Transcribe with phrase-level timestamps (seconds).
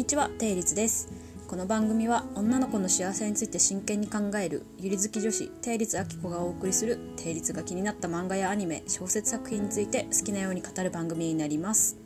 [0.00, 1.10] にちは、定律です。
[1.46, 11.98] この番組は女の子の幸せについて真剣に考えるゆり好き女子定律あきこがお送りする定律が気になった漫画やアニメ小説作品について好きなように語る番組になります。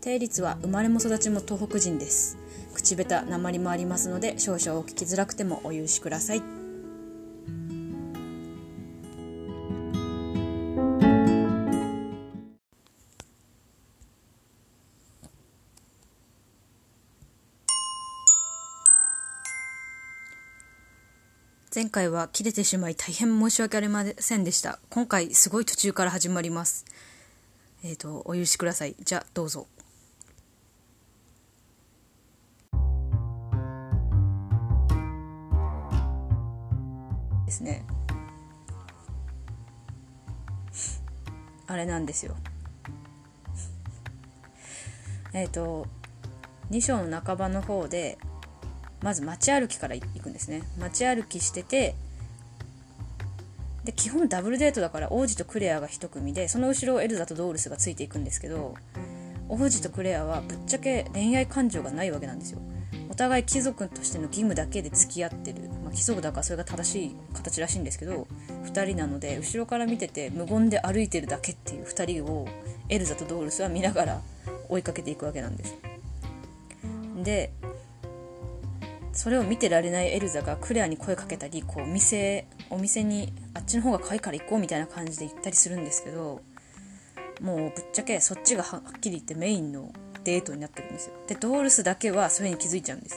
[0.00, 2.38] 定律は生まれも育ちも東北人です。
[2.72, 6.55] 口下手鉛もありますので少々お聞きづらくてもお許しください。
[21.76, 24.78] 前回は切れてしまい大変申し訳ありませんでした。
[24.88, 26.86] 今回すごい途中から始まります。
[27.84, 28.96] えっ、とお許しください。
[28.98, 29.66] じゃあどうぞ。
[37.44, 37.84] ですね。
[41.66, 42.36] あれなんですよ。
[45.34, 45.86] えっと
[46.70, 48.16] 2章の半ばの方で
[49.02, 50.62] まず街歩きから行くんですね。
[50.78, 51.94] 街歩きしてて
[53.84, 58.74] で基本ダブルデートだから王子とクレアが1組でその後ろをエルザとドールスがついていくんですけど
[59.48, 62.60] 王子とクレアはぶっちゃけ恋愛感情がないわけなんですよ。
[63.08, 68.26] お互い貴族としての義務だけで付き合ってる、まあ、貴族だからそれが正しい形らしいんですけど
[68.64, 72.46] 2人なので後ろから見てて無言で歩いてるだけっていう2人を
[72.90, 74.20] エルザとドールスは見ながら
[74.68, 75.76] 追いかけていくわけなんです。
[77.22, 77.52] で
[79.16, 86.42] それを見てられないエルザがクレアに声かけたりこう店お店にあっちの方が可愛いから行こうみたいな感じで行ったりするんですけど
[87.40, 89.90] もうぶっちゃけそっちがはっきり言ってメインの
[90.24, 91.14] デートになってるんですよ。
[91.28, 93.16] でドールスだけはそれに気づいちゃうんです。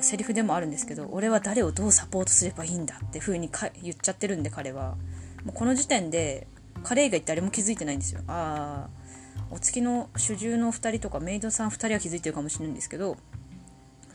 [0.00, 4.96] セリフでもあるんですけど俺は誰をどうサポートすればいいんだって風にか言っちゃってるんで彼は。
[5.44, 6.46] もうこの時点で
[6.82, 8.20] 彼以外誰も気づいてないんですよ。
[8.28, 9.06] ああ
[9.50, 13.16] お月の主従の2人とかメイドさん2人は気づいてるかもしれないんですけど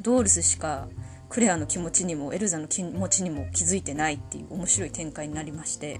[0.01, 0.88] ドールスしか
[1.29, 6.00] クレアの気持ちにもエルザの気持ちにも気づいてないっていう面白い展開になりまして。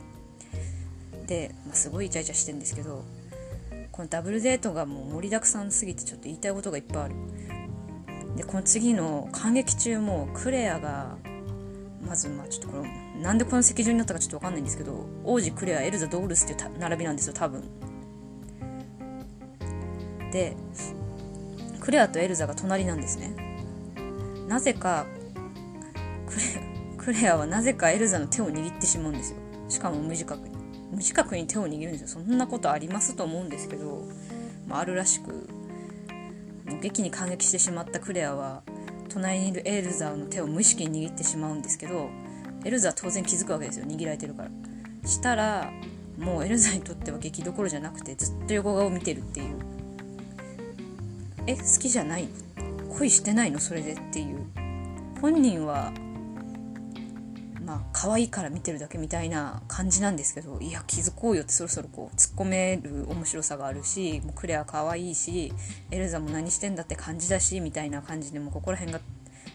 [1.28, 3.06] で、まあ、すごいイチャイチャしてるんですけど
[3.94, 7.16] このダブルデートがもう盛りだくさんすぎてちょっと言いたいことがいっぱいある。
[8.36, 11.18] でこの次の感激中もクレアが
[12.06, 17.64] まずまあちょっとこれなんでこの席順になったかちょっと分かんないんですけど王子クレアエルザドールスっていう並びなんですよ多分。
[20.32, 20.56] で
[21.80, 23.51] クレアとエルザが隣なんですね。
[24.52, 25.06] なぜか
[26.98, 29.38] クレアはなぜかエルザの手を握ってしまうんですよ。
[29.70, 30.56] しかも無自覚に。
[30.92, 32.08] 無自覚に手を握るんですよ。
[32.10, 34.04] そんなことありますと思うんですけど、
[34.68, 35.48] まあ、あるらしく
[36.82, 38.64] 劇に感激してしまったクレアは
[39.08, 42.10] 隣にいるエルザの手を無意識に握ってしまうんですけど
[42.66, 43.86] エルザは当然気づくわけですよ。
[43.86, 44.50] 握られてるから。
[45.08, 45.72] したら
[46.20, 49.56] もうエルザにとっては劇どころじゃなくてずっと横顔を見てるっていう。
[51.48, 52.28] え好きじゃない
[52.98, 53.60] 恋してないの？
[53.60, 54.46] それでっていう。
[55.22, 55.92] 本人は
[57.64, 65.54] まあ可愛いから見てるだけみたいな感じなんですけどいや気づこうよってそろそろこう突っ込める面白さがあるしもうクレア可愛いし
[65.92, 69.00] エルザも何してんだって感じだしみたいな感じでもうここら辺が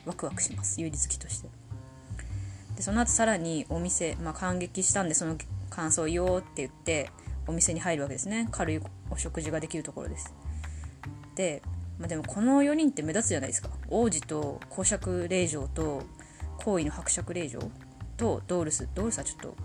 [0.05, 0.81] ワクワクします。
[0.81, 1.49] 有利好きとして。
[2.77, 5.37] でその後さらにお店、まあ、感激したんでその
[5.69, 7.11] 感想言おうって言って
[7.49, 8.49] お店に入るわけですね。
[8.53, 8.81] 軽い
[9.11, 10.33] お食事ができるところです。
[11.35, 11.63] で
[11.99, 13.71] まあ、でもこの4人って目立つじゃないですか。
[13.89, 16.03] 王子と公爵令嬢と
[16.59, 17.61] 皇位の伯爵令嬢
[18.17, 19.57] とドールスドールスはちょっと、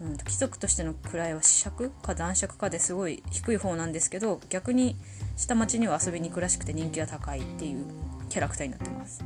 [0.00, 4.96] うん、貴族としての位は子爵か男爵かですごい低い方なんですけど逆に
[5.36, 7.84] 下町には遊びに行くらしくて人気が高いっていう
[8.28, 9.24] キャラクターになってます。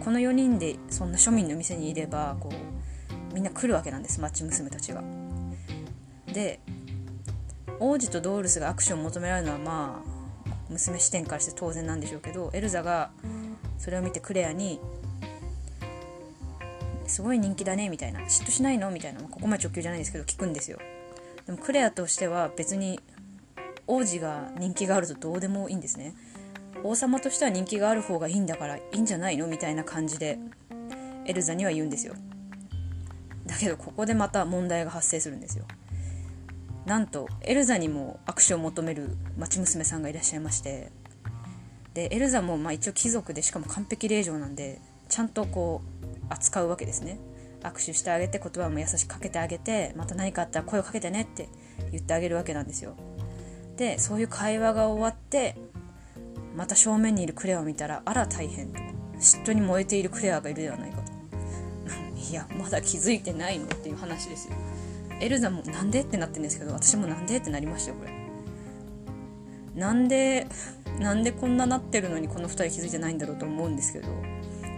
[0.00, 5.02] この4人でそんな庶民の店にいればこうみんな来るわけなんです町娘たちが。
[6.32, 6.60] で
[7.80, 10.18] 王子とドールスが握手を求められるのはまあ
[10.70, 13.10] 娘視点からして当然なんでしょうけどエルザが
[13.78, 14.80] それを見てクレアに
[17.06, 20.78] 「すごい人気だね」みたいな「嫉妬しないの?」みたいな、ここまで直球じゃないですけど聞くんですよ。
[21.46, 23.00] でもクレアとしては別に
[23.86, 26.14] 王子が人気があるとどうでもいいんですね。
[26.84, 29.46] 王様としては人気がある方がいいんだからいいんじゃないの？
[29.46, 30.38] みたいな感じで
[31.24, 32.14] エルザには言うんですよ。
[33.46, 35.64] だけどここでまた問題が発生するんですよ。
[36.88, 40.90] なんとエルザにも握手を求める町娘さんがいらっしゃいまして。
[41.92, 47.18] でエルザもまあ一応貴族でしかも完璧令嬢なんでちゃんとこう扱うわけですね。
[47.60, 51.48] 握手してあげて言葉も優しくかけてあげてまた何かあったら声をかけてねって
[51.92, 52.94] 言ってあげるわけなんですよ。
[53.76, 55.56] でそういう会話が終わって
[56.56, 58.72] また正面にいるクレアを見たらあら大変。
[59.18, 61.12] 嫉妬に燃えているクレアがいるではないかと。
[62.30, 64.54] いやまだ気づいてないのっていう話ですよ。
[65.20, 68.12] エルザもなんでってなってるんですけど私もなんでってなりましたよこれ
[69.74, 70.46] なんで
[70.98, 74.08] なんでこんななってるのにこの2人気づいてないんだろうと思うんですけど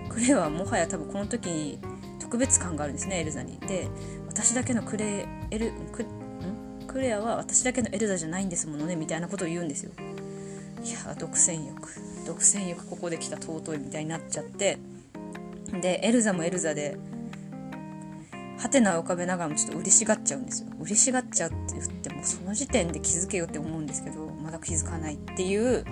[0.08, 1.78] クレアはもはや多分この時に
[2.19, 3.58] 特別感があるんですねエルザに。
[3.60, 3.88] で
[4.28, 6.04] 私だけのクレエルク
[6.87, 9.92] クレアは私だけのエルザじゃないんですものねみたいなことを言うんですよ。
[10.84, 11.90] いや独占欲
[12.26, 14.78] 独占欲ここで来た尊いみたいになっちゃって
[15.81, 16.96] でエルザもエルザで
[18.61, 20.69] ハテナを浮かべながらもちょっと嬉しがっちゃうんですよ。
[20.79, 25.87] 嬉しがっちゃうって言ってもその時点で気づけよって思うんですけどまだ気づかないっていう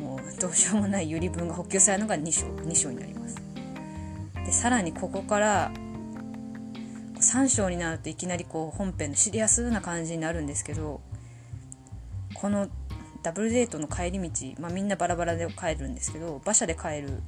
[0.00, 3.36] もうどうしようもないゆり文が補給されるのが2章2章になります。
[4.34, 5.70] でさらにここから
[7.16, 11.02] 3章になるといきなりこう本編のシリアスな感じになるんですけど
[12.32, 12.68] この
[13.22, 17.22] ダブルデートの帰り道、まあ、みんなバラバラで帰るんですけど馬車で帰る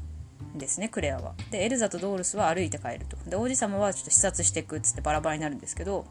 [0.55, 1.35] ですねクレアは。
[1.51, 3.17] でエルザとドールスは歩いて帰ると。
[3.29, 6.07] で王子様はちょっと視察していくっつってバラバラになるんですけど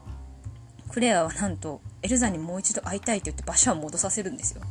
[0.90, 4.62] クレアはなんとエルザにもう一度会いたいって言って馬車を戻させるんですよ。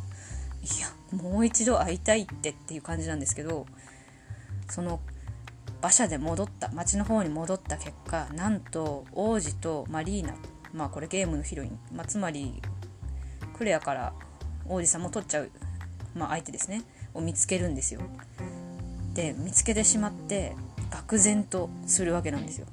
[0.64, 3.66] いやもう一度会いたいってっていう感じなんですけど
[4.70, 5.02] その
[5.82, 10.36] 馬車で戻った町の方に戻った結果なんと王子とマリーナ
[10.74, 12.62] まあこれゲームのヒロイン、まあ、つまり
[13.58, 14.14] クレアから
[14.66, 15.52] 王子様を取っちゃう、
[16.16, 16.84] まあ、相手ですね
[17.14, 18.02] を見つけるんですよ
[19.14, 20.56] で見つけてしまって
[20.90, 22.68] 愕然とするわけなんですよ。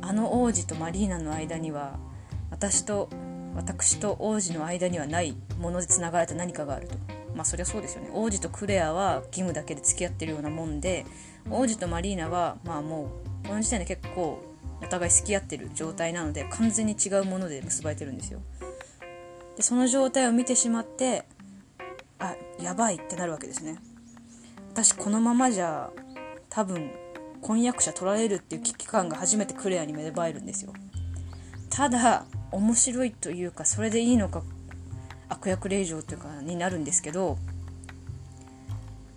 [0.00, 1.98] あの王子とマリーナの間には
[2.50, 3.08] 私と
[3.54, 6.96] 私と王子の間にはないものでつながれた何かがあると。
[7.34, 8.10] まあそりゃそうですよね。
[8.12, 11.06] 王子とクレアは義務だけで付き合ってるようなもんで
[11.50, 13.10] 王子とマリーナはまあも
[13.44, 14.42] うこの時点で結構
[14.82, 18.40] お互い好き合ってる状態なので完全に違うもので結ばれてるんですよ。
[19.56, 21.24] でその状態を見てしまって
[22.18, 23.78] あやばいってなるわけですね。
[24.72, 25.90] 私このままじゃ
[26.48, 26.90] 多分
[27.42, 30.72] 婚約者取られるっていう危機感が初めてクレアに芽生えるんですよ。
[31.68, 34.42] ただ面白いというかそれでいいのか
[35.28, 37.36] 悪役令嬢というかになるんですけど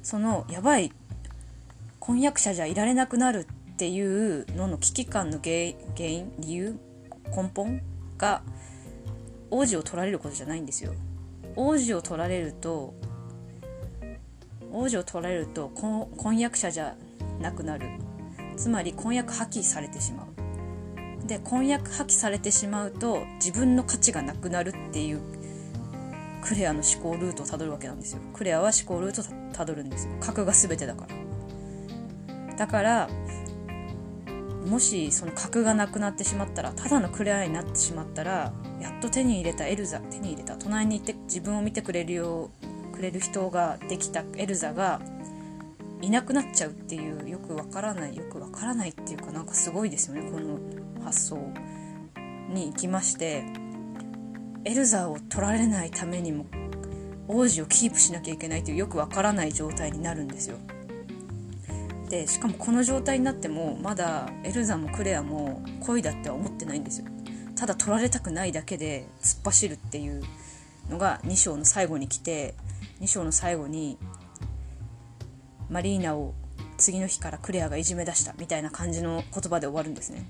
[0.03, 0.91] そのやばい
[2.01, 6.79] 婚約者じゃいられなくなるっていうのの危機感の原因理由
[7.33, 7.81] 根本
[8.17, 8.41] が
[9.49, 10.93] 王子を取られることじゃないんですよ。
[11.55, 12.93] 王子を取られると
[14.75, 16.95] 王子を取られると婚約者じゃ
[17.41, 17.87] なくなる。
[18.57, 21.27] つまり婚約破棄されてしまう。
[21.27, 25.21] で婚約破棄されてしまうと自分の価値がなくなるっていう
[26.41, 28.21] クレアの思考ルートをたどるわけなんですよ。
[28.33, 30.13] クレアは思考ルートをたどるんですよ。
[30.19, 31.07] 核が全てだか
[32.47, 32.55] ら。
[32.57, 33.09] だから
[34.65, 42.64] もしその核がなくなってしまったらただのクレアになってしまったらやっと手に入れたエルザ手に入れた隣にいて自分を見てくれるよう
[42.95, 45.01] くれる人ができたエルザが
[46.01, 50.59] いなくなっちゃうっていうよくわからないよくわからないっていうかなんかすごいですよねこの
[51.03, 51.37] 発想
[52.49, 53.43] に行きまして
[54.63, 56.45] エルザを取られないためにも
[57.27, 60.57] 王子をキープしなきゃいけないというよくわからない状態になるんですよ。
[62.09, 67.07] でしかもこの状態になってもまだエルザもクレアも恋だっては思ってないんですよ。
[67.55, 70.21] ただ取られたくないだけで突っ走るっていう
[70.89, 72.55] のが2章の最後に来て
[73.01, 73.97] 2章の最後に
[75.69, 76.33] マリーナを
[76.77, 80.29] 次の日からクレアがいじめ出したみたいな感じの言葉で終わるんですね。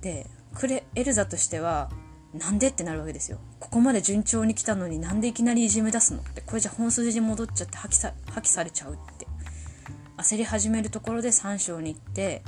[0.00, 1.90] でクレエルザとしては
[2.34, 3.38] なんでってなるわけですよ。
[3.58, 6.20] ここまで順調に来たのになんでいきなりいじめ出すの？
[6.20, 9.26] ってこれじゃ本筋に戻っちゃって破棄さ破棄されちゃうって
[10.16, 12.42] 焦り始めるところで3章に行って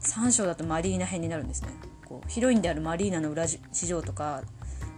[0.00, 1.68] 3章だとマリーナ編になるんですね。
[2.06, 4.42] こうヒロインであるマリーナの裏事情とか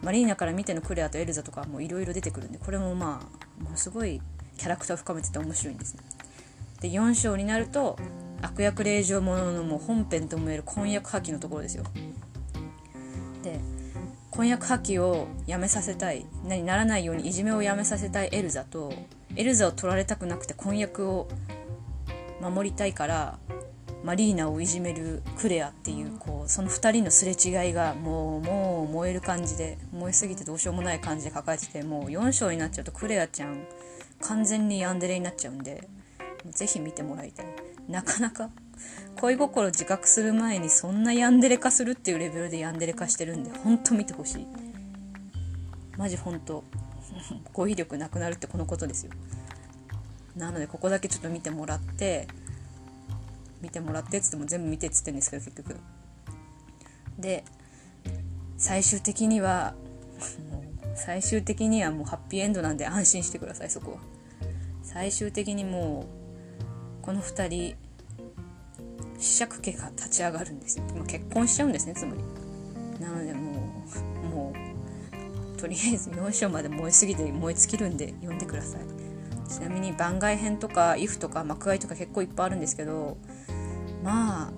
[0.05, 4.21] マリーナから見てのクレアとエルザとかもいろいろ出てくるんでこれもまあものすごい
[4.59, 6.03] キャラクターを深めてて面白いんですね。
[6.81, 7.99] で4章になると
[8.43, 11.85] 悪役令嬢もののもう本編ともいえる婚約破棄のところですよ。
[13.43, 13.59] で
[14.31, 18.93] 婚約破棄をやめさせたい何ならないようにいじめをやめさせたいエルザと
[19.37, 21.29] エルザを取られたくなくて婚約を
[22.43, 23.39] 守りたいから
[24.05, 33.67] マリーナをいじめるクレアっていうこうその2人のすれ違いがもうもう燃える感じで燃えすぎてどうしようもない感じで抱えててもう4章になっちゃうとクレアちゃん
[34.21, 35.89] 完全にヤンデレになっちゃうんで
[36.51, 37.47] 是非見てもらいたい。
[37.89, 38.51] なかなか
[39.17, 44.47] 恋心自覚する前にそんなヤンデレ化するっていうレベルでヤンデレ化してるんでほんと見てほしい。
[45.97, 46.65] マジほんと
[47.55, 49.13] 語彙力なくなるってこのことですよ。
[50.37, 52.29] なのでここだけちょっと見てもらって。
[53.65, 55.77] 見てもらってっつっても全部見てっつってんですけど結局。
[57.19, 57.45] で
[58.59, 59.75] 最終的には
[60.95, 63.99] 最終的にはもうハッピーエンドなんで安心してくださいそこは。
[64.83, 66.07] 最終的にも
[67.01, 67.77] うこの2人
[69.19, 72.23] 子爵家が立ち上がるんですよ、まあ、結婚しちゃうんですねつまり。
[73.03, 73.53] なのでも
[74.23, 74.53] うも
[75.57, 79.05] うとりあえず4章まで燃えすぎて燃え尽きるんで読んでください。
[79.49, 83.17] ちなみに番外編とか「if」とか「幕外」とか結構いっぱいあるんですけど
[84.05, 84.53] まあ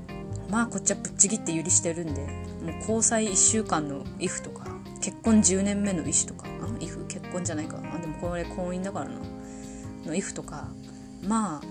[0.51, 4.67] まあこっちはぶっちぎって許してるんでもう交際1週間の「if」とか
[5.01, 9.13] 結婚10年目の「意思」とかあ if 結婚じゃないかあでもこれ婚姻だからな。
[10.05, 10.69] の「if」とか
[11.23, 11.67] まあ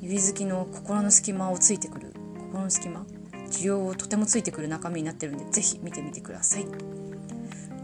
[0.00, 2.12] 指好きの心の隙間をついてくる
[2.50, 3.06] 心の隙間？
[3.48, 6.66] 需要をとてもついてくる中身になってるんでぜひ見てみてください。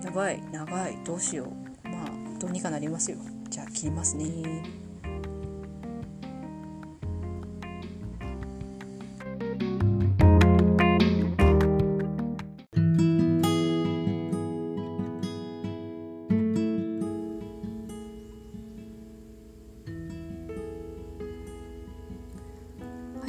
[0.02, 0.98] やばい長い。
[1.04, 1.52] どうしよ
[1.84, 1.88] う。
[1.88, 3.18] まあどうにかなりますよ。
[3.50, 4.88] じゃあ切りますね。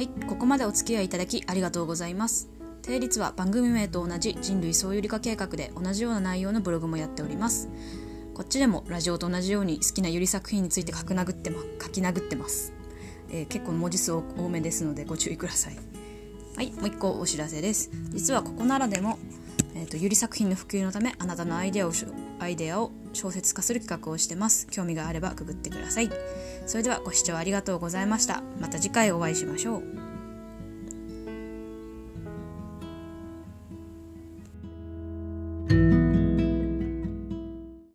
[0.00, 2.48] はい、ここまでお付き合いいただきありがとうございます。
[2.80, 7.68] 定率は番組名と同じ人類総有理化計画で同じような内容のブログもやっております。
[8.32, 12.72] こっちでもラジオと同じように好きなゆり作品について書き殴って,、ま、書き殴ってます、
[13.28, 15.76] えー結構文字数多めですのでご注意ください。
[16.56, 17.90] はい、もう一個お知らせです。
[18.08, 19.18] 実はここならでも、
[19.74, 21.92] えー、とゆり作品の普及のためあなたのアイデアを
[22.38, 24.66] アイデアを小説化する企画をしてます。
[24.68, 26.10] 興味があればくぐってください。
[26.66, 28.42] それではご視聴ありがとうございました。
[28.60, 29.99] また次回お会いしましょう。